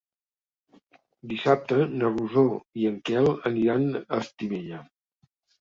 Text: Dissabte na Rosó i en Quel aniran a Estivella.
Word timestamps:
Dissabte 1.33 1.77
na 2.01 2.09
Rosó 2.15 2.45
i 2.85 2.89
en 2.93 2.97
Quel 3.11 3.29
aniran 3.53 3.87
a 4.03 4.23
Estivella. 4.25 4.85